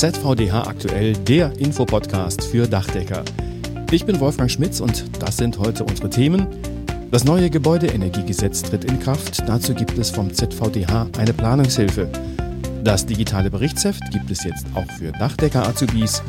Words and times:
ZVDH 0.00 0.66
aktuell, 0.66 1.12
der 1.12 1.52
Infopodcast 1.58 2.42
für 2.44 2.66
Dachdecker. 2.66 3.22
Ich 3.90 4.06
bin 4.06 4.18
Wolfgang 4.18 4.50
Schmitz 4.50 4.80
und 4.80 5.04
das 5.22 5.36
sind 5.36 5.58
heute 5.58 5.84
unsere 5.84 6.08
Themen. 6.08 6.46
Das 7.10 7.24
neue 7.24 7.50
Gebäudeenergiegesetz 7.50 8.62
tritt 8.62 8.86
in 8.86 8.98
Kraft. 8.98 9.46
Dazu 9.46 9.74
gibt 9.74 9.98
es 9.98 10.08
vom 10.08 10.32
ZVDH 10.32 11.06
eine 11.18 11.34
Planungshilfe. 11.34 12.08
Das 12.82 13.04
digitale 13.04 13.50
Berichtsheft 13.50 14.02
gibt 14.10 14.30
es 14.30 14.42
jetzt 14.42 14.64
auch 14.74 14.90
für 14.92 15.12
Dachdecker-Azubis. 15.12 16.22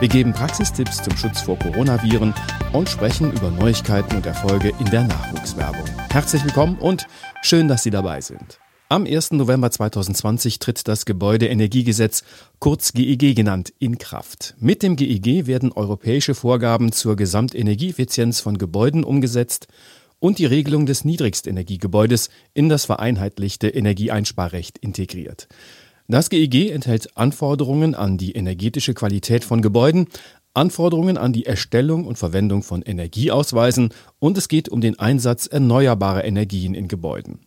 Wir 0.00 0.08
geben 0.08 0.32
Praxistipps 0.32 1.00
zum 1.00 1.16
Schutz 1.16 1.42
vor 1.42 1.56
Coronaviren 1.60 2.34
und 2.72 2.88
sprechen 2.88 3.32
über 3.32 3.52
Neuigkeiten 3.52 4.16
und 4.16 4.26
Erfolge 4.26 4.72
in 4.80 4.86
der 4.86 5.04
Nachwuchswerbung. 5.04 5.86
Herzlich 6.10 6.42
willkommen 6.44 6.76
und 6.80 7.06
schön, 7.42 7.68
dass 7.68 7.84
Sie 7.84 7.90
dabei 7.90 8.20
sind. 8.20 8.58
Am 8.92 9.06
1. 9.06 9.30
November 9.30 9.70
2020 9.70 10.58
tritt 10.58 10.86
das 10.86 11.06
Gebäudeenergiegesetz, 11.06 12.24
kurz 12.58 12.92
GEG 12.92 13.34
genannt, 13.34 13.72
in 13.78 13.96
Kraft. 13.96 14.54
Mit 14.60 14.82
dem 14.82 14.96
GEG 14.96 15.46
werden 15.46 15.72
europäische 15.72 16.34
Vorgaben 16.34 16.92
zur 16.92 17.16
Gesamtenergieeffizienz 17.16 18.40
von 18.40 18.58
Gebäuden 18.58 19.02
umgesetzt 19.02 19.66
und 20.18 20.38
die 20.38 20.44
Regelung 20.44 20.84
des 20.84 21.06
Niedrigstenergiegebäudes 21.06 22.28
in 22.52 22.68
das 22.68 22.84
vereinheitlichte 22.84 23.68
Energieeinsparrecht 23.68 24.76
integriert. 24.76 25.48
Das 26.06 26.28
GEG 26.28 26.70
enthält 26.70 27.16
Anforderungen 27.16 27.94
an 27.94 28.18
die 28.18 28.32
energetische 28.32 28.92
Qualität 28.92 29.42
von 29.42 29.62
Gebäuden, 29.62 30.06
Anforderungen 30.52 31.16
an 31.16 31.32
die 31.32 31.46
Erstellung 31.46 32.06
und 32.06 32.18
Verwendung 32.18 32.62
von 32.62 32.82
Energieausweisen 32.82 33.88
und 34.18 34.36
es 34.36 34.48
geht 34.48 34.68
um 34.68 34.82
den 34.82 34.98
Einsatz 34.98 35.46
erneuerbarer 35.46 36.26
Energien 36.26 36.74
in 36.74 36.88
Gebäuden. 36.88 37.38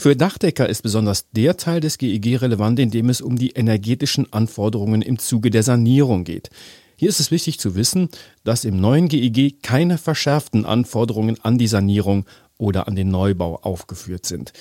Für 0.00 0.16
Dachdecker 0.16 0.66
ist 0.66 0.80
besonders 0.80 1.28
der 1.32 1.58
Teil 1.58 1.80
des 1.80 1.98
GEG 1.98 2.40
relevant, 2.40 2.78
in 2.78 2.90
dem 2.90 3.10
es 3.10 3.20
um 3.20 3.36
die 3.36 3.50
energetischen 3.50 4.32
Anforderungen 4.32 5.02
im 5.02 5.18
Zuge 5.18 5.50
der 5.50 5.62
Sanierung 5.62 6.24
geht. 6.24 6.48
Hier 6.96 7.10
ist 7.10 7.20
es 7.20 7.30
wichtig 7.30 7.58
zu 7.58 7.74
wissen, 7.74 8.08
dass 8.42 8.64
im 8.64 8.80
neuen 8.80 9.08
GEG 9.08 9.62
keine 9.62 9.98
verschärften 9.98 10.64
Anforderungen 10.64 11.36
an 11.42 11.58
die 11.58 11.66
Sanierung 11.66 12.24
oder 12.56 12.88
an 12.88 12.96
den 12.96 13.10
Neubau 13.10 13.56
aufgeführt 13.56 14.24
sind. 14.24 14.54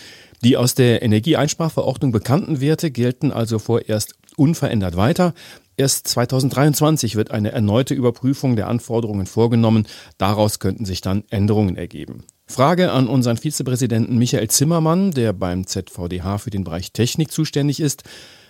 Die 0.43 0.57
aus 0.57 0.75
der 0.75 1.03
Energieeinsparverordnung 1.03 2.11
bekannten 2.11 2.59
Werte 2.59 2.91
gelten 2.91 3.31
also 3.31 3.59
vorerst 3.59 4.15
unverändert 4.35 4.97
weiter. 4.97 5.33
Erst 5.79 6.09
2023 6.09 7.15
wird 7.15 7.31
eine 7.31 7.53
erneute 7.53 7.93
Überprüfung 7.93 8.57
der 8.57 8.67
Anforderungen 8.67 9.25
vorgenommen. 9.25 9.87
Daraus 10.17 10.59
könnten 10.59 10.83
sich 10.83 10.99
dann 10.99 11.23
Änderungen 11.29 11.77
ergeben. 11.77 12.25
Frage 12.47 12.91
an 12.91 13.07
unseren 13.07 13.37
Vizepräsidenten 13.37 14.17
Michael 14.17 14.49
Zimmermann, 14.49 15.11
der 15.11 15.31
beim 15.31 15.65
ZVDH 15.65 16.39
für 16.39 16.49
den 16.49 16.65
Bereich 16.65 16.91
Technik 16.91 17.31
zuständig 17.31 17.79
ist. 17.79 18.03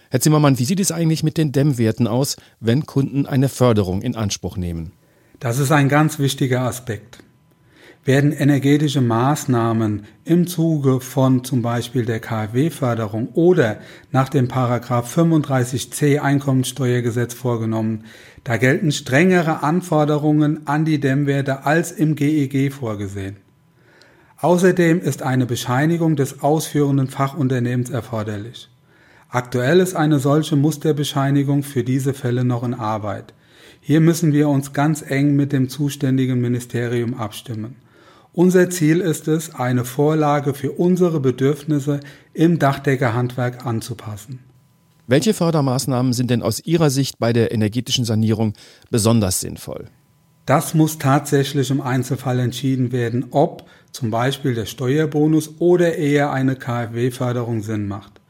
Herr 0.10 0.22
Zimmermann, 0.22 0.58
wie 0.58 0.66
sieht 0.66 0.80
es 0.80 0.92
eigentlich 0.92 1.22
mit 1.22 1.38
den 1.38 1.52
Dämmwerten 1.52 2.08
aus, 2.08 2.36
wenn 2.60 2.88
Kunden 2.88 3.28
eine 3.28 3.48
Förderung 3.48 4.02
in 4.02 4.16
Anspruch 4.16 4.58
nehmen? 4.58 4.92
Das 5.40 5.60
ist 5.60 5.72
ein 5.72 5.88
ganz 5.88 6.18
wichtiger 6.18 6.62
Aspekt. 6.62 7.20
Werden 8.10 8.32
energetische 8.32 9.02
Maßnahmen 9.02 10.06
im 10.26 10.48
Zuge 10.48 11.00
von 11.00 11.44
zum 11.44 11.62
Beispiel 11.62 12.06
der 12.06 12.20
KfW-Förderung 12.20 13.28
oder 13.34 13.82
nach 14.12 14.30
dem 14.30 14.48
Paragraph 14.48 15.16
35c 15.16 16.18
Einkommensteuergesetz 16.18 17.36
vorgenommen, 17.36 18.06
da 18.46 18.58
gelten 18.58 18.92
strengere 18.92 19.62
Anforderungen 19.62 20.66
an 20.66 20.86
die 20.86 21.00
Dämmwerte 21.00 21.68
als 21.68 21.92
im 21.92 22.16
GEG 22.16 22.74
vorgesehen. 22.74 23.38
Außerdem 24.38 25.00
ist 25.02 25.22
eine 25.22 25.46
Bescheinigung 25.46 26.16
des 26.16 26.42
ausführenden 26.42 27.10
Fachunternehmens 27.10 27.92
erforderlich. 27.92 28.72
Aktuell 29.30 29.82
ist 29.82 29.96
eine 29.96 30.18
solche 30.18 30.56
Musterbescheinigung 30.56 31.62
für 31.62 31.84
diese 31.84 32.16
Fälle 32.16 32.44
noch 32.44 32.64
in 32.64 32.74
Arbeit. 32.74 33.36
Hier 33.80 34.02
müssen 34.02 34.34
wir 34.34 34.50
uns 34.50 34.74
ganz 34.74 35.04
eng 35.08 35.36
mit 35.36 35.52
dem 35.54 35.70
zuständigen 35.70 36.42
Ministerium 36.42 37.14
abstimmen. 37.14 37.76
Unser 38.40 38.70
Ziel 38.70 39.02
ist 39.02 39.28
es, 39.28 39.54
eine 39.54 39.84
Vorlage 39.84 40.54
für 40.54 40.72
unsere 40.72 41.20
Bedürfnisse 41.20 42.00
im 42.34 42.58
Dachdeckerhandwerk 42.58 43.66
anzupassen. 43.66 44.40
Welche 45.08 45.34
Fördermaßnahmen 45.34 46.14
sind 46.14 46.32
denn 46.32 46.42
aus 46.42 46.62
Ihrer 46.62 46.90
Sicht 46.90 47.20
bei 47.20 47.34
der 47.34 47.52
energetischen 47.52 48.06
Sanierung 48.06 48.54
besonders 48.90 49.42
sinnvoll? 49.42 49.88
Das 50.46 50.74
muss 50.74 51.00
tatsächlich 51.00 51.70
im 51.70 51.82
Einzelfall 51.82 52.40
entschieden 52.40 52.94
werden, 52.94 53.26
ob 53.32 53.66
zum 53.92 54.10
Beispiel 54.10 54.54
der 54.54 54.68
Steuerbonus 54.68 55.56
oder 55.60 55.96
eher 55.96 56.32
eine 56.32 56.56
KfW-Förderung 56.56 57.62
Sinn 57.62 57.90
macht. 57.90 58.22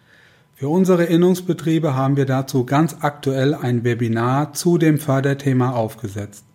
Für 0.55 0.69
unsere 0.69 1.03
Innungsbetriebe 1.03 1.93
haben 1.93 2.17
wir 2.17 2.25
dazu 2.25 2.65
ganz 2.65 2.95
aktuell 3.01 3.53
ein 3.53 3.83
Webinar 3.83 4.53
zu 4.53 4.79
dem 4.79 4.97
Förderthema 4.97 5.73
aufgesetzt. 5.73 6.45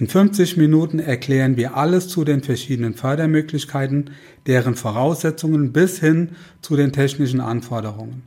In 0.00 0.08
50 0.08 0.56
Minuten 0.56 0.98
erklären 0.98 1.58
wir 1.58 1.76
alles 1.76 2.08
zu 2.08 2.24
den 2.24 2.42
verschiedenen 2.42 2.94
Fördermöglichkeiten, 2.94 4.08
deren 4.46 4.74
Voraussetzungen 4.74 5.74
bis 5.74 6.00
hin 6.00 6.30
zu 6.62 6.74
den 6.74 6.90
technischen 6.90 7.42
Anforderungen. 7.42 8.22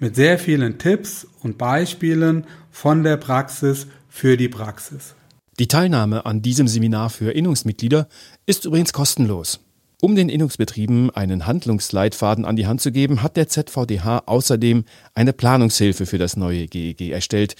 Mit 0.00 0.16
sehr 0.16 0.36
vielen 0.36 0.78
Tipps 0.78 1.28
und 1.44 1.58
Beispielen 1.58 2.44
von 2.72 3.04
der 3.04 3.18
Praxis 3.18 3.86
für 4.08 4.36
die 4.36 4.48
Praxis. 4.48 5.14
Die 5.60 5.68
Teilnahme 5.68 6.26
an 6.26 6.42
diesem 6.42 6.66
Seminar 6.66 7.08
für 7.08 7.30
Innungsmitglieder 7.30 8.08
ist 8.46 8.64
übrigens 8.64 8.92
kostenlos. 8.92 9.60
Um 10.00 10.16
den 10.16 10.28
Innungsbetrieben 10.28 11.10
einen 11.10 11.46
Handlungsleitfaden 11.46 12.44
an 12.44 12.56
die 12.56 12.66
Hand 12.66 12.80
zu 12.80 12.90
geben, 12.90 13.22
hat 13.22 13.36
der 13.36 13.46
ZVDH 13.46 14.24
außerdem 14.26 14.84
eine 15.14 15.32
Planungshilfe 15.32 16.04
für 16.04 16.18
das 16.18 16.36
neue 16.36 16.66
GEG 16.66 17.12
erstellt. 17.12 17.54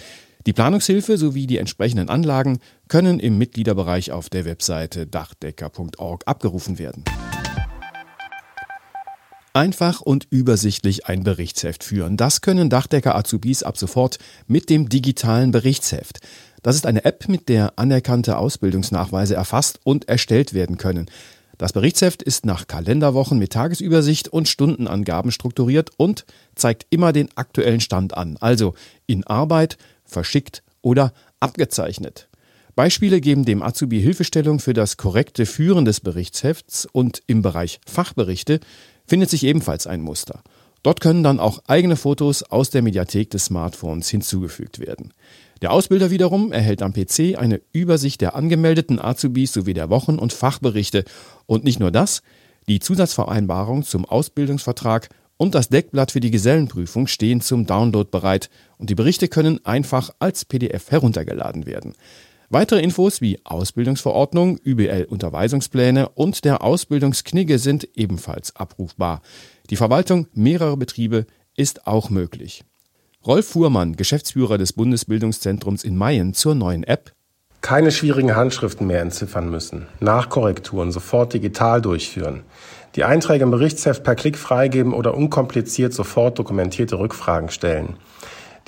Die 0.46 0.52
Planungshilfe 0.52 1.18
sowie 1.18 1.46
die 1.46 1.58
entsprechenden 1.58 2.08
Anlagen 2.08 2.58
können 2.88 3.20
im 3.20 3.38
Mitgliederbereich 3.38 4.10
auf 4.10 4.28
der 4.28 4.44
Webseite 4.44 5.06
dachdecker.org 5.06 6.22
abgerufen 6.26 6.78
werden. 6.78 7.04
Einfach 9.54 10.00
und 10.00 10.26
übersichtlich 10.30 11.06
ein 11.06 11.24
Berichtsheft 11.24 11.84
führen. 11.84 12.16
Das 12.16 12.40
können 12.40 12.70
Dachdecker 12.70 13.14
Azubis 13.14 13.62
ab 13.62 13.76
sofort 13.76 14.18
mit 14.46 14.70
dem 14.70 14.88
digitalen 14.88 15.52
Berichtsheft. 15.52 16.20
Das 16.62 16.74
ist 16.74 16.86
eine 16.86 17.04
App, 17.04 17.28
mit 17.28 17.48
der 17.48 17.78
anerkannte 17.78 18.38
Ausbildungsnachweise 18.38 19.34
erfasst 19.34 19.78
und 19.84 20.08
erstellt 20.08 20.54
werden 20.54 20.78
können. 20.78 21.06
Das 21.58 21.72
Berichtsheft 21.72 22.22
ist 22.22 22.46
nach 22.46 22.66
Kalenderwochen 22.66 23.38
mit 23.38 23.52
Tagesübersicht 23.52 24.28
und 24.28 24.48
Stundenangaben 24.48 25.30
strukturiert 25.30 25.90
und 25.96 26.24
zeigt 26.56 26.86
immer 26.90 27.12
den 27.12 27.28
aktuellen 27.36 27.80
Stand 27.80 28.16
an, 28.16 28.36
also 28.40 28.74
in 29.06 29.24
Arbeit, 29.24 29.76
verschickt 30.12 30.62
oder 30.80 31.12
abgezeichnet. 31.40 32.28
Beispiele 32.74 33.20
geben 33.20 33.44
dem 33.44 33.62
Azubi 33.62 34.00
Hilfestellung 34.00 34.58
für 34.58 34.72
das 34.72 34.96
korrekte 34.96 35.44
Führen 35.44 35.84
des 35.84 36.00
Berichtshefts 36.00 36.86
und 36.90 37.22
im 37.26 37.42
Bereich 37.42 37.80
Fachberichte 37.86 38.60
findet 39.06 39.28
sich 39.28 39.44
ebenfalls 39.44 39.86
ein 39.86 40.00
Muster. 40.00 40.42
Dort 40.82 41.00
können 41.00 41.22
dann 41.22 41.38
auch 41.38 41.62
eigene 41.66 41.96
Fotos 41.96 42.42
aus 42.42 42.70
der 42.70 42.82
Mediathek 42.82 43.30
des 43.30 43.46
Smartphones 43.46 44.08
hinzugefügt 44.08 44.78
werden. 44.78 45.12
Der 45.60 45.72
Ausbilder 45.72 46.10
wiederum 46.10 46.50
erhält 46.50 46.82
am 46.82 46.92
PC 46.92 47.38
eine 47.38 47.60
Übersicht 47.72 48.20
der 48.20 48.34
angemeldeten 48.34 48.98
Azubis 48.98 49.52
sowie 49.52 49.74
der 49.74 49.90
Wochen- 49.90 50.18
und 50.18 50.32
Fachberichte. 50.32 51.04
Und 51.46 51.62
nicht 51.62 51.78
nur 51.78 51.92
das, 51.92 52.22
die 52.68 52.80
Zusatzvereinbarung 52.80 53.84
zum 53.84 54.04
Ausbildungsvertrag 54.04 55.08
und 55.42 55.56
das 55.56 55.68
Deckblatt 55.68 56.12
für 56.12 56.20
die 56.20 56.30
Gesellenprüfung 56.30 57.08
stehen 57.08 57.40
zum 57.40 57.66
Download 57.66 58.08
bereit 58.08 58.48
und 58.78 58.90
die 58.90 58.94
Berichte 58.94 59.26
können 59.26 59.58
einfach 59.66 60.10
als 60.20 60.44
PDF 60.44 60.92
heruntergeladen 60.92 61.66
werden. 61.66 61.94
Weitere 62.48 62.80
Infos 62.80 63.20
wie 63.20 63.40
Ausbildungsverordnung, 63.42 64.60
UBL-Unterweisungspläne 64.64 66.10
und 66.10 66.44
der 66.44 66.62
Ausbildungsknigge 66.62 67.58
sind 67.58 67.88
ebenfalls 67.96 68.54
abrufbar. 68.54 69.20
Die 69.68 69.74
Verwaltung 69.74 70.28
mehrerer 70.32 70.76
Betriebe 70.76 71.26
ist 71.56 71.88
auch 71.88 72.08
möglich. 72.08 72.62
Rolf 73.26 73.48
Fuhrmann, 73.48 73.96
Geschäftsführer 73.96 74.58
des 74.58 74.74
Bundesbildungszentrums 74.74 75.82
in 75.82 75.96
Mayen 75.96 76.34
zur 76.34 76.54
neuen 76.54 76.84
App. 76.84 77.14
Keine 77.62 77.90
schwierigen 77.90 78.36
Handschriften 78.36 78.86
mehr 78.86 79.00
entziffern 79.00 79.50
müssen. 79.50 79.86
Nachkorrekturen 79.98 80.92
sofort 80.92 81.32
digital 81.32 81.82
durchführen. 81.82 82.42
Die 82.94 83.04
Einträge 83.04 83.44
im 83.44 83.50
Berichtsheft 83.50 84.04
per 84.04 84.14
Klick 84.14 84.36
freigeben 84.36 84.92
oder 84.92 85.14
unkompliziert 85.14 85.94
sofort 85.94 86.38
dokumentierte 86.38 86.98
Rückfragen 86.98 87.48
stellen. 87.48 87.96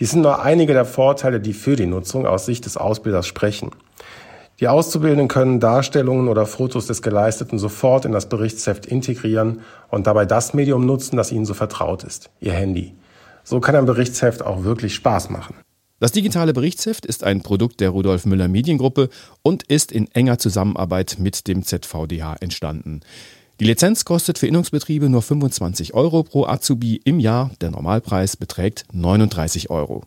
Dies 0.01 0.13
sind 0.13 0.23
nur 0.23 0.43
einige 0.43 0.73
der 0.73 0.87
Vorteile, 0.87 1.41
die 1.41 1.53
für 1.53 1.77
die 1.77 1.87
Nutzung 1.87 2.27
aus 2.27 2.47
Sicht 2.47 2.65
des 2.65 2.77
Ausbilders 2.77 3.27
sprechen. 3.27 3.71
Die 4.61 4.69
Auszubildenden 4.69 5.29
können 5.29 5.61
Darstellungen 5.61 6.29
oder 6.29 6.47
Fotos 6.47 6.87
des 6.87 7.03
Geleisteten 7.03 7.59
sofort 7.59 8.05
in 8.05 8.13
das 8.13 8.29
Berichtsheft 8.29 8.87
integrieren 8.87 9.61
und 9.91 10.07
dabei 10.07 10.25
das 10.25 10.55
Medium 10.55 10.87
nutzen, 10.87 11.17
das 11.17 11.33
ihnen 11.33 11.45
so 11.45 11.55
vertraut 11.55 12.03
ist, 12.05 12.31
ihr 12.41 12.53
Handy. 12.53 12.95
So 13.43 13.61
kann 13.61 13.77
ein 13.77 13.85
Berichtsheft 13.85 14.43
auch 14.43 14.65
wirklich 14.65 14.95
Spaß 14.95 15.29
machen. 15.31 15.57
Das 16.01 16.13
digitale 16.13 16.53
Berichtsheft 16.53 17.05
ist 17.05 17.25
ein 17.25 17.43
Produkt 17.43 17.81
der 17.81 17.91
Rudolf 17.91 18.27
Müller 18.27 18.49
Mediengruppe 18.49 19.11
und 19.43 19.65
ist 19.65 19.93
in 19.93 20.11
enger 20.13 20.39
Zusammenarbeit 20.39 21.17
mit 21.19 21.47
dem 21.47 21.63
ZVDH 21.63 22.37
entstanden. 22.41 23.01
Die 23.65 23.71
Lizenz 23.71 24.05
kostet 24.05 24.37
für 24.37 24.47
Innungsbetriebe 24.47 25.09
nur 25.09 25.23
25 25.23 25.95
Euro 25.95 26.23
pro 26.23 26.45
Azubi 26.45 27.01
im 27.03 27.19
Jahr. 27.19 27.51
Der 27.63 27.71
Normalpreis 27.71 28.37
beträgt 28.37 28.85
39 28.93 29.71
Euro. 29.71 30.03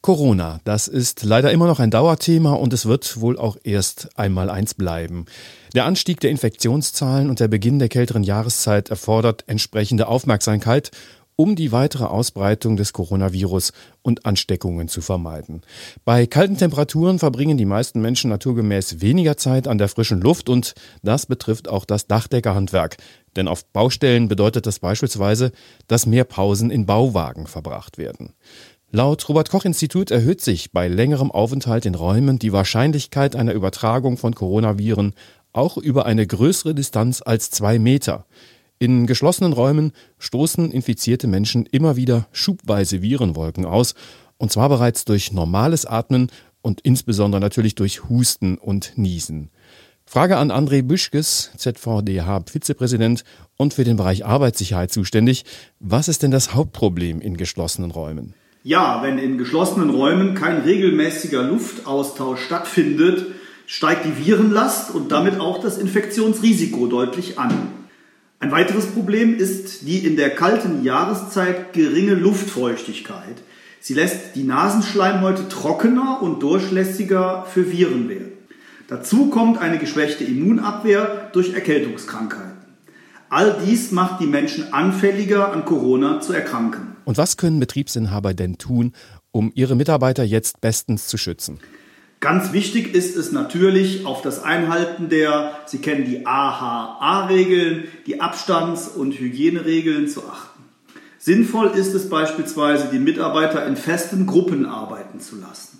Corona, 0.00 0.60
das 0.64 0.88
ist 0.88 1.22
leider 1.22 1.52
immer 1.52 1.66
noch 1.66 1.80
ein 1.80 1.90
Dauerthema 1.90 2.54
und 2.54 2.72
es 2.72 2.86
wird 2.86 3.20
wohl 3.20 3.38
auch 3.38 3.58
erst 3.62 4.08
einmal 4.18 4.48
eins 4.48 4.72
bleiben. 4.72 5.26
Der 5.74 5.84
Anstieg 5.84 6.20
der 6.20 6.30
Infektionszahlen 6.30 7.28
und 7.28 7.40
der 7.40 7.48
Beginn 7.48 7.78
der 7.78 7.90
kälteren 7.90 8.22
Jahreszeit 8.22 8.88
erfordert 8.88 9.44
entsprechende 9.46 10.08
Aufmerksamkeit, 10.08 10.92
um 11.36 11.56
die 11.56 11.72
weitere 11.72 12.04
Ausbreitung 12.04 12.76
des 12.76 12.92
Coronavirus 12.92 13.72
und 14.02 14.24
Ansteckungen 14.24 14.88
zu 14.88 15.00
vermeiden. 15.00 15.62
Bei 16.04 16.26
kalten 16.26 16.56
Temperaturen 16.56 17.18
verbringen 17.18 17.56
die 17.56 17.64
meisten 17.64 18.00
Menschen 18.00 18.30
naturgemäß 18.30 19.00
weniger 19.00 19.36
Zeit 19.36 19.66
an 19.66 19.78
der 19.78 19.88
frischen 19.88 20.20
Luft 20.20 20.48
und 20.48 20.74
das 21.02 21.26
betrifft 21.26 21.68
auch 21.68 21.84
das 21.84 22.06
Dachdeckerhandwerk. 22.06 22.96
Denn 23.36 23.48
auf 23.48 23.64
Baustellen 23.64 24.28
bedeutet 24.28 24.66
das 24.66 24.78
beispielsweise, 24.78 25.50
dass 25.88 26.06
mehr 26.06 26.24
Pausen 26.24 26.70
in 26.70 26.86
Bauwagen 26.86 27.46
verbracht 27.46 27.98
werden. 27.98 28.34
Laut 28.92 29.28
Robert 29.28 29.50
Koch 29.50 29.64
Institut 29.64 30.12
erhöht 30.12 30.40
sich 30.40 30.70
bei 30.70 30.86
längerem 30.86 31.32
Aufenthalt 31.32 31.84
in 31.84 31.96
Räumen 31.96 32.38
die 32.38 32.52
Wahrscheinlichkeit 32.52 33.34
einer 33.34 33.52
Übertragung 33.52 34.16
von 34.16 34.36
Coronaviren 34.36 35.14
auch 35.52 35.76
über 35.76 36.06
eine 36.06 36.26
größere 36.26 36.74
Distanz 36.74 37.20
als 37.20 37.50
zwei 37.50 37.80
Meter. 37.80 38.26
In 38.78 39.06
geschlossenen 39.06 39.52
Räumen 39.52 39.92
stoßen 40.18 40.70
infizierte 40.70 41.26
Menschen 41.26 41.66
immer 41.66 41.96
wieder 41.96 42.26
schubweise 42.32 43.02
Virenwolken 43.02 43.64
aus, 43.64 43.94
und 44.36 44.50
zwar 44.50 44.68
bereits 44.68 45.04
durch 45.04 45.32
normales 45.32 45.86
Atmen 45.86 46.30
und 46.60 46.80
insbesondere 46.80 47.40
natürlich 47.40 47.76
durch 47.76 48.08
Husten 48.08 48.58
und 48.58 48.92
Niesen. 48.96 49.50
Frage 50.06 50.36
an 50.36 50.50
André 50.50 50.82
Büschkes, 50.82 51.50
ZVDH-Vizepräsident 51.56 53.24
und 53.56 53.74
für 53.74 53.84
den 53.84 53.96
Bereich 53.96 54.24
Arbeitssicherheit 54.24 54.92
zuständig. 54.92 55.44
Was 55.80 56.08
ist 56.08 56.22
denn 56.22 56.30
das 56.30 56.54
Hauptproblem 56.54 57.20
in 57.20 57.36
geschlossenen 57.36 57.90
Räumen? 57.90 58.34
Ja, 58.62 59.02
wenn 59.02 59.18
in 59.18 59.38
geschlossenen 59.38 59.90
Räumen 59.90 60.34
kein 60.34 60.62
regelmäßiger 60.62 61.42
Luftaustausch 61.42 62.40
stattfindet, 62.40 63.26
steigt 63.66 64.04
die 64.04 64.26
Virenlast 64.26 64.94
und 64.94 65.12
damit 65.12 65.40
auch 65.40 65.60
das 65.60 65.78
Infektionsrisiko 65.78 66.86
deutlich 66.86 67.38
an. 67.38 67.83
Ein 68.40 68.50
weiteres 68.50 68.86
Problem 68.86 69.36
ist 69.36 69.86
die 69.86 69.98
in 69.98 70.16
der 70.16 70.30
kalten 70.30 70.84
Jahreszeit 70.84 71.72
geringe 71.72 72.14
Luftfeuchtigkeit. 72.14 73.42
Sie 73.80 73.94
lässt 73.94 74.34
die 74.34 74.44
Nasenschleimhäute 74.44 75.48
trockener 75.48 76.22
und 76.22 76.42
durchlässiger 76.42 77.46
für 77.52 77.70
Viren 77.70 78.08
werden. 78.08 78.32
Dazu 78.88 79.30
kommt 79.30 79.58
eine 79.58 79.78
geschwächte 79.78 80.24
Immunabwehr 80.24 81.30
durch 81.32 81.54
Erkältungskrankheiten. 81.54 82.52
All 83.30 83.56
dies 83.66 83.90
macht 83.90 84.20
die 84.20 84.26
Menschen 84.26 84.72
anfälliger 84.72 85.52
an 85.52 85.64
Corona 85.64 86.20
zu 86.20 86.32
erkranken. 86.32 86.96
Und 87.04 87.16
was 87.16 87.36
können 87.36 87.60
Betriebsinhaber 87.60 88.34
denn 88.34 88.58
tun, 88.58 88.92
um 89.32 89.50
ihre 89.54 89.74
Mitarbeiter 89.74 90.22
jetzt 90.22 90.60
bestens 90.60 91.06
zu 91.08 91.16
schützen? 91.16 91.58
Ganz 92.20 92.52
wichtig 92.52 92.94
ist 92.94 93.16
es 93.16 93.32
natürlich 93.32 94.06
auf 94.06 94.22
das 94.22 94.42
Einhalten 94.42 95.08
der, 95.08 95.58
Sie 95.66 95.78
kennen 95.78 96.06
die 96.06 96.26
AHA-Regeln, 96.26 97.84
die 98.06 98.20
Abstands- 98.20 98.88
und 98.88 99.12
Hygieneregeln 99.12 100.08
zu 100.08 100.22
achten. 100.24 100.64
Sinnvoll 101.18 101.68
ist 101.74 101.94
es 101.94 102.08
beispielsweise, 102.08 102.88
die 102.92 102.98
Mitarbeiter 102.98 103.66
in 103.66 103.76
festen 103.76 104.26
Gruppen 104.26 104.66
arbeiten 104.66 105.20
zu 105.20 105.36
lassen. 105.36 105.78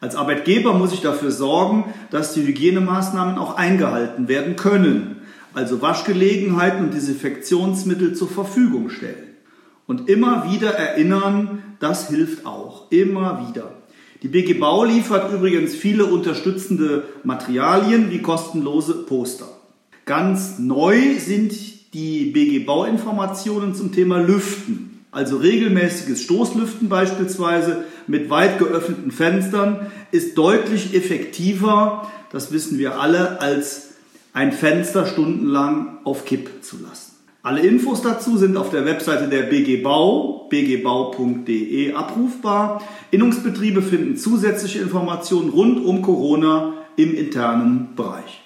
Als 0.00 0.14
Arbeitgeber 0.14 0.74
muss 0.74 0.92
ich 0.92 1.00
dafür 1.00 1.30
sorgen, 1.30 1.92
dass 2.10 2.34
die 2.34 2.46
Hygienemaßnahmen 2.46 3.36
auch 3.38 3.56
eingehalten 3.56 4.28
werden 4.28 4.56
können, 4.56 5.22
also 5.54 5.82
Waschgelegenheiten 5.82 6.84
und 6.84 6.94
Desinfektionsmittel 6.94 8.14
zur 8.14 8.28
Verfügung 8.28 8.90
stellen. 8.90 9.36
Und 9.86 10.08
immer 10.08 10.52
wieder 10.52 10.74
erinnern, 10.74 11.62
das 11.80 12.08
hilft 12.08 12.44
auch. 12.46 12.92
Immer 12.92 13.48
wieder. 13.48 13.72
Die 14.22 14.28
BG 14.28 14.54
Bau 14.54 14.82
liefert 14.82 15.32
übrigens 15.32 15.76
viele 15.76 16.06
unterstützende 16.06 17.04
Materialien 17.22 18.10
wie 18.10 18.20
kostenlose 18.20 18.94
Poster. 19.04 19.46
Ganz 20.06 20.58
neu 20.58 21.14
sind 21.18 21.52
die 21.94 22.26
BG 22.26 22.64
Bau-Informationen 22.64 23.76
zum 23.76 23.92
Thema 23.92 24.18
Lüften. 24.18 25.04
Also 25.12 25.36
regelmäßiges 25.36 26.22
Stoßlüften 26.22 26.88
beispielsweise 26.88 27.84
mit 28.08 28.28
weit 28.28 28.58
geöffneten 28.58 29.12
Fenstern 29.12 29.86
ist 30.10 30.36
deutlich 30.36 30.94
effektiver, 30.94 32.10
das 32.32 32.52
wissen 32.52 32.78
wir 32.78 33.00
alle, 33.00 33.40
als 33.40 33.94
ein 34.32 34.52
Fenster 34.52 35.06
stundenlang 35.06 35.98
auf 36.04 36.24
Kipp 36.24 36.50
zu 36.62 36.76
lassen. 36.82 37.07
Alle 37.48 37.62
Infos 37.62 38.02
dazu 38.02 38.36
sind 38.36 38.58
auf 38.58 38.68
der 38.68 38.84
Webseite 38.84 39.26
der 39.26 39.44
BG 39.44 39.78
Bau, 39.78 40.46
bgbau.de 40.50 41.94
abrufbar. 41.94 42.82
Innungsbetriebe 43.10 43.80
finden 43.80 44.18
zusätzliche 44.18 44.80
Informationen 44.80 45.48
rund 45.48 45.82
um 45.82 46.02
Corona 46.02 46.74
im 46.98 47.14
internen 47.14 47.94
Bereich. 47.96 48.42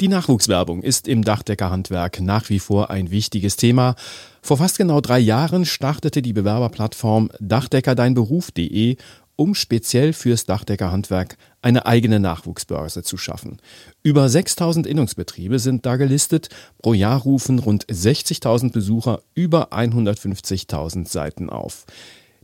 Die 0.00 0.06
Nachwuchswerbung 0.06 0.84
ist 0.84 1.08
im 1.08 1.24
Dachdeckerhandwerk 1.24 2.20
nach 2.20 2.48
wie 2.48 2.60
vor 2.60 2.90
ein 2.90 3.10
wichtiges 3.10 3.56
Thema. 3.56 3.96
Vor 4.40 4.58
fast 4.58 4.78
genau 4.78 5.00
drei 5.00 5.18
Jahren 5.18 5.64
startete 5.64 6.22
die 6.22 6.32
Bewerberplattform 6.32 7.30
dachdeckerdeinberuf.de 7.40 8.98
um 9.38 9.54
speziell 9.54 10.12
fürs 10.12 10.46
Dachdeckerhandwerk 10.46 11.38
eine 11.62 11.86
eigene 11.86 12.18
Nachwuchsbörse 12.18 13.04
zu 13.04 13.16
schaffen. 13.16 13.58
Über 14.02 14.28
6000 14.28 14.84
Innungsbetriebe 14.84 15.60
sind 15.60 15.86
da 15.86 15.96
gelistet, 15.96 16.48
pro 16.82 16.92
Jahr 16.92 17.20
rufen 17.20 17.60
rund 17.60 17.86
60.000 17.86 18.72
Besucher 18.72 19.22
über 19.34 19.72
150.000 19.72 21.08
Seiten 21.08 21.50
auf. 21.50 21.86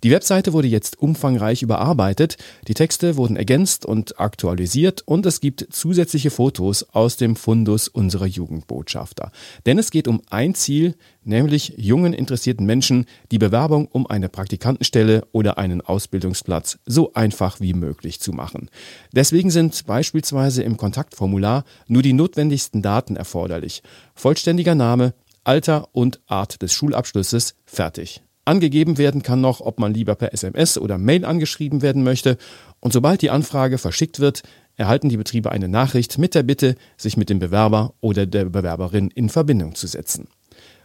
Die 0.05 0.11
Webseite 0.11 0.53
wurde 0.53 0.69
jetzt 0.69 1.01
umfangreich 1.01 1.63
überarbeitet, 1.63 2.37
die 2.69 2.75
Texte 2.75 3.17
wurden 3.17 3.37
ergänzt 3.37 3.87
und 3.87 4.21
aktualisiert 4.21 5.01
und 5.07 5.25
es 5.25 5.41
gibt 5.41 5.67
zusätzliche 5.71 6.31
Fotos 6.31 6.83
aus 6.93 7.17
dem 7.17 7.37
Fundus 7.37 7.89
unserer 7.89 8.27
Jugendbotschafter. 8.27 9.33
Denn 9.65 9.79
es 9.79 9.91
geht 9.91 10.07
um 10.07 10.21
ein 10.29 10.55
Ziel, 10.55 10.95
nämlich 11.23 11.73
jungen 11.79 12.13
interessierten 12.13 12.67
Menschen 12.67 13.07
die 13.31 13.39
Bewerbung 13.39 13.87
um 13.87 14.07
eine 14.07 14.29
Praktikantenstelle 14.29 15.27
oder 15.33 15.57
einen 15.57 15.81
Ausbildungsplatz 15.81 16.81
so 16.85 17.15
einfach 17.15 17.61
wie 17.61 17.73
möglich 17.73 18.21
zu 18.21 18.35
machen. 18.35 18.69
Deswegen 19.15 19.51
sind 19.51 19.87
beispielsweise 19.87 20.65
im 20.65 20.77
Kontaktformular 20.77 21.65
nur 21.87 22.03
die 22.03 22.13
notwendigsten 22.13 22.83
Daten 22.83 23.17
erforderlich. 23.17 23.83
Vollständiger 24.15 24.75
Name, 24.75 25.15
Alter 25.45 25.89
und 25.93 26.21
Art 26.27 26.61
des 26.61 26.75
Schulabschlusses 26.75 27.55
fertig. 27.65 28.21
Angegeben 28.45 28.99
werden 28.99 29.23
kann 29.23 29.41
noch, 29.41 29.61
ob 29.61 29.79
man 29.79 29.95
lieber 29.95 30.15
per 30.15 30.33
SMS 30.35 30.77
oder 30.77 30.99
Mail 30.99 31.25
angeschrieben 31.25 31.81
werden 31.81 32.03
möchte. 32.05 32.37
Und 32.81 32.93
sobald 32.93 33.23
die 33.23 33.31
Anfrage 33.31 33.79
verschickt 33.79 34.21
wird, 34.21 34.43
erhalten 34.77 35.09
die 35.09 35.17
Betriebe 35.17 35.51
eine 35.51 35.69
Nachricht 35.69 36.19
mit 36.19 36.35
der 36.35 36.43
Bitte, 36.43 36.75
sich 36.97 37.17
mit 37.17 37.31
dem 37.31 37.39
Bewerber 37.39 37.95
oder 38.01 38.27
der 38.27 38.47
Bewerberin 38.47 39.11
in 39.15 39.29
Verbindung 39.31 39.75
zu 39.75 39.87
setzen. 39.87 40.29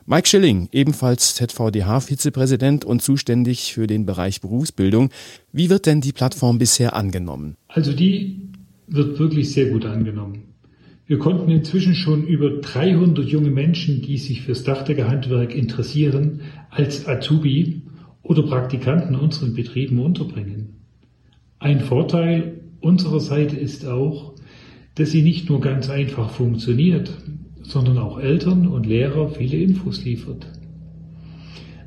Mike 0.06 0.28
Schilling, 0.28 0.70
ebenfalls 0.72 1.36
ZVDH-Vizepräsident 1.36 2.84
und 2.84 3.02
zuständig 3.02 3.74
für 3.74 3.86
den 3.86 4.06
Bereich 4.06 4.42
Berufsbildung. 4.42 5.10
Wie 5.52 5.70
wird 5.70 5.86
denn 5.86 6.02
die 6.02 6.14
Plattform 6.14 6.58
bisher 6.58 6.96
angenommen? 6.96 7.58
Also 7.68 7.94
die 7.94 8.50
wird 8.88 9.20
wirklich 9.20 9.52
sehr 9.52 9.70
gut 9.70 9.86
angenommen. 9.86 10.49
Wir 11.10 11.18
konnten 11.18 11.50
inzwischen 11.50 11.96
schon 11.96 12.28
über 12.28 12.62
300 12.62 13.28
junge 13.28 13.50
Menschen, 13.50 14.04
die 14.04 14.20
sich 14.20 14.44
fürs 14.44 14.64
Dachdeckerhandwerk 14.64 15.56
interessieren, 15.56 16.42
als 16.70 17.08
Azubi 17.08 17.82
oder 18.22 18.44
Praktikanten 18.44 19.16
unseren 19.16 19.56
Betrieben 19.56 19.98
unterbringen. 19.98 20.76
Ein 21.58 21.80
Vorteil 21.80 22.62
unserer 22.80 23.20
Seite 23.20 23.58
ist 23.58 23.88
auch, 23.88 24.36
dass 24.94 25.10
sie 25.10 25.24
nicht 25.24 25.50
nur 25.50 25.62
ganz 25.62 25.90
einfach 25.90 26.30
funktioniert, 26.30 27.12
sondern 27.64 27.98
auch 27.98 28.20
Eltern 28.20 28.68
und 28.68 28.86
Lehrer 28.86 29.30
viele 29.30 29.58
Infos 29.58 30.06
liefert. 30.06 30.46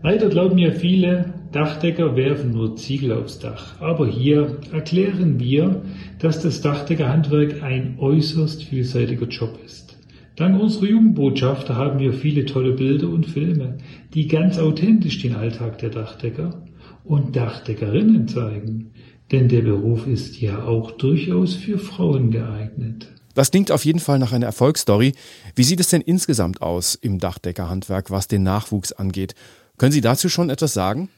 Leider 0.02 0.30
glauben 0.30 0.58
ja 0.58 0.72
viele, 0.72 1.31
Dachdecker 1.52 2.16
werfen 2.16 2.52
nur 2.52 2.76
Ziegel 2.76 3.12
aufs 3.12 3.38
Dach. 3.38 3.78
Aber 3.80 4.06
hier 4.06 4.56
erklären 4.72 5.38
wir, 5.38 5.82
dass 6.18 6.40
das 6.40 6.62
Dachdeckerhandwerk 6.62 7.62
ein 7.62 7.96
äußerst 7.98 8.64
vielseitiger 8.64 9.26
Job 9.26 9.58
ist. 9.64 9.98
Dank 10.36 10.58
unserer 10.58 10.86
Jugendbotschafter 10.86 11.76
haben 11.76 11.98
wir 11.98 12.14
viele 12.14 12.46
tolle 12.46 12.72
Bilder 12.72 13.08
und 13.08 13.26
Filme, 13.26 13.76
die 14.14 14.28
ganz 14.28 14.58
authentisch 14.58 15.20
den 15.20 15.34
Alltag 15.34 15.78
der 15.78 15.90
Dachdecker 15.90 16.62
und 17.04 17.36
Dachdeckerinnen 17.36 18.28
zeigen. 18.28 18.92
Denn 19.30 19.48
der 19.48 19.60
Beruf 19.60 20.06
ist 20.06 20.40
ja 20.40 20.64
auch 20.64 20.92
durchaus 20.92 21.54
für 21.54 21.78
Frauen 21.78 22.30
geeignet. 22.30 23.08
Das 23.34 23.50
klingt 23.50 23.70
auf 23.70 23.84
jeden 23.84 24.00
Fall 24.00 24.18
nach 24.18 24.32
einer 24.32 24.46
Erfolgsstory. 24.46 25.12
Wie 25.54 25.64
sieht 25.64 25.80
es 25.80 25.88
denn 25.88 26.00
insgesamt 26.00 26.62
aus 26.62 26.94
im 26.94 27.18
Dachdeckerhandwerk, 27.18 28.10
was 28.10 28.26
den 28.26 28.42
Nachwuchs 28.42 28.92
angeht? 28.92 29.34
Können 29.76 29.92
Sie 29.92 30.00
dazu 30.00 30.30
schon 30.30 30.48
etwas 30.48 30.72
sagen? 30.72 31.10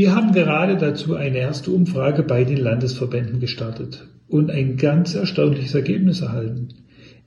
Wir 0.00 0.14
haben 0.14 0.32
gerade 0.32 0.78
dazu 0.78 1.14
eine 1.14 1.36
erste 1.36 1.72
Umfrage 1.72 2.22
bei 2.22 2.44
den 2.44 2.56
Landesverbänden 2.56 3.38
gestartet 3.38 4.08
und 4.28 4.50
ein 4.50 4.78
ganz 4.78 5.14
erstaunliches 5.14 5.74
Ergebnis 5.74 6.22
erhalten. 6.22 6.68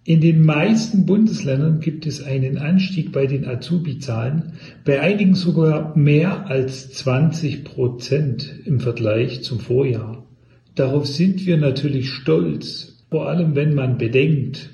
In 0.06 0.22
den 0.22 0.44
meisten 0.44 1.06
Bundesländern 1.06 1.82
gibt 1.82 2.08
es 2.08 2.24
einen 2.24 2.58
Anstieg 2.58 3.12
bei 3.12 3.28
den 3.28 3.46
Azubi-Zahlen, 3.46 4.54
bei 4.86 5.02
einigen 5.02 5.36
sogar 5.36 5.96
mehr 5.96 6.48
als 6.48 6.92
20 6.94 7.64
Prozent 7.64 8.52
im 8.66 8.80
Vergleich 8.80 9.44
zum 9.44 9.60
Vorjahr. 9.60 10.26
Darauf 10.74 11.06
sind 11.06 11.46
wir 11.46 11.58
natürlich 11.58 12.10
stolz, 12.10 13.06
vor 13.12 13.30
allem 13.30 13.54
wenn 13.54 13.76
man 13.76 14.00
bedenkt, 14.00 14.72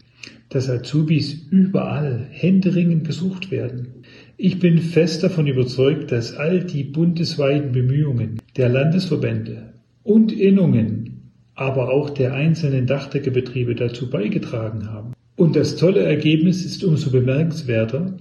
dass 0.48 0.70
Azubis 0.70 1.34
überall 1.52 2.28
händeringend 2.32 3.06
gesucht 3.06 3.52
werden. 3.52 3.99
Ich 4.42 4.58
bin 4.58 4.78
fest 4.78 5.22
davon 5.22 5.48
überzeugt, 5.48 6.14
dass 6.14 6.34
all 6.34 6.64
die 6.64 6.86
bundesweiten 6.86 7.74
Bemühungen 7.74 8.42
der 8.56 8.70
Landesverbände 8.70 9.74
und 10.02 10.32
Innungen, 10.32 11.34
aber 11.56 11.92
auch 11.92 12.10
der 12.10 12.36
einzelnen 12.36 12.88
Dachdeckerbetriebe 12.88 13.76
dazu 13.76 14.10
beigetragen 14.10 14.90
haben. 14.90 15.12
Und 15.36 15.58
das 15.58 15.76
tolle 15.76 16.04
Ergebnis 16.04 16.64
ist 16.64 16.86
umso 16.86 17.12
bemerkenswerter, 17.12 18.14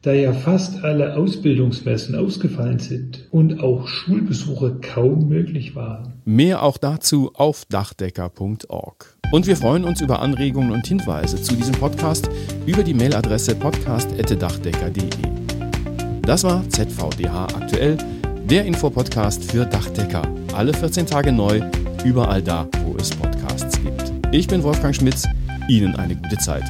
da 0.00 0.14
ja 0.14 0.32
fast 0.32 0.82
alle 0.82 1.14
Ausbildungsmessen 1.14 2.14
ausgefallen 2.14 2.78
sind 2.78 3.28
und 3.30 3.62
auch 3.62 3.86
Schulbesuche 3.86 4.78
kaum 4.80 5.28
möglich 5.28 5.76
waren. 5.76 6.14
Mehr 6.24 6.62
auch 6.62 6.78
dazu 6.78 7.32
auf 7.34 7.66
dachdecker.org. 7.66 9.18
Und 9.30 9.46
wir 9.46 9.56
freuen 9.56 9.84
uns 9.84 10.00
über 10.00 10.22
Anregungen 10.22 10.70
und 10.70 10.86
Hinweise 10.86 11.40
zu 11.42 11.54
diesem 11.54 11.74
Podcast 11.74 12.30
über 12.64 12.82
die 12.82 12.94
Mailadresse 12.94 13.54
podcast.dachdecker.de. 13.56 15.39
Das 16.30 16.44
war 16.44 16.62
ZVDH 16.68 17.48
aktuell, 17.56 17.98
der 18.44 18.64
Infopodcast 18.64 19.50
für 19.50 19.66
Dachdecker. 19.66 20.22
Alle 20.54 20.72
14 20.72 21.04
Tage 21.04 21.32
neu, 21.32 21.60
überall 22.04 22.40
da, 22.40 22.68
wo 22.84 22.94
es 22.98 23.10
Podcasts 23.10 23.76
gibt. 23.82 24.12
Ich 24.30 24.46
bin 24.46 24.62
Wolfgang 24.62 24.94
Schmitz. 24.94 25.26
Ihnen 25.68 25.96
eine 25.96 26.14
gute 26.14 26.38
Zeit. 26.38 26.62